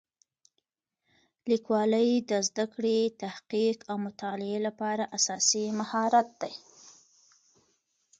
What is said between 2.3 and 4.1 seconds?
زده کړې، تحقیق او